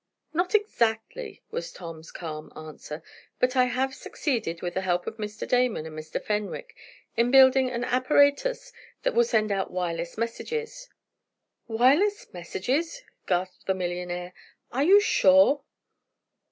[0.33, 3.03] "Not exactly." was Tom's calm answer,
[3.39, 5.47] "but I have succeeded, with the help of Mr.
[5.47, 6.19] Damon and Mr.
[6.19, 6.75] Fenwick,
[7.15, 10.89] in building an apparatus that will send out wireless messages!"
[11.67, 14.33] "Wireless messages!" gasped the millionaire.
[14.71, 15.61] "Are you sure?"